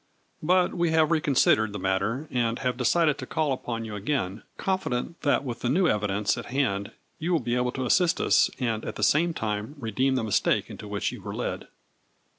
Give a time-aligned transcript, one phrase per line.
[0.41, 3.93] But we have recon sidered the matter and have decided to call up on you
[3.95, 6.89] again, confident that with the new evidence at hand,
[7.19, 8.65] you will be able to assist us, A FL UBR T IN DIAMONDS.
[8.65, 11.67] 163 and at the same time redeem the mistake into which you were led."